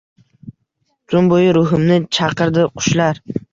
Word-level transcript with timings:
Tun 1.15 1.29
bo‘yi 1.35 1.53
ruhimni 1.59 2.01
chaqirdi 2.19 2.67
qushlar 2.81 3.25